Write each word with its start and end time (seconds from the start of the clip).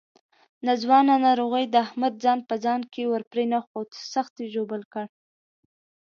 ناځوانه 0.65 1.15
ناروغۍ 1.25 1.65
د 1.69 1.75
احمد 1.85 2.13
ځان 2.23 2.39
په 2.49 2.55
ځان 2.63 2.81
کې 2.93 3.01
ورپرېنښود، 3.11 3.89
سخت 4.13 4.33
یې 4.41 4.47
ژوبل 4.53 4.81
کړ. 4.93 5.05